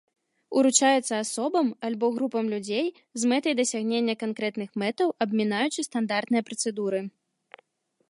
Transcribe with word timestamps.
Уручаецца 0.59 1.11
асобам 1.23 1.67
альбо 1.89 2.07
групам 2.15 2.49
людзей 2.55 2.85
з 3.25 3.31
мэтай 3.33 3.53
дасягнення 3.61 4.15
канкрэтных 4.25 4.69
мэтаў, 4.85 5.07
абмінаючы 5.27 5.81
стандартныя 5.93 6.43
працэдуры. 6.53 6.99